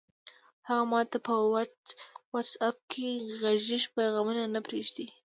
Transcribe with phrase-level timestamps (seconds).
[0.67, 3.07] هغه ماته په وټس اپ کې
[3.41, 5.05] غږیز پیغام نه پرېږدي!